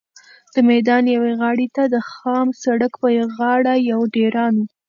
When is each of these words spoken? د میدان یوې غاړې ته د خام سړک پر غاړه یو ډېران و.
د 0.53 0.55
میدان 0.69 1.03
یوې 1.15 1.31
غاړې 1.41 1.67
ته 1.75 1.83
د 1.93 1.95
خام 2.11 2.47
سړک 2.63 2.93
پر 3.01 3.13
غاړه 3.37 3.73
یو 3.91 3.99
ډېران 4.15 4.53
و. 4.59 4.63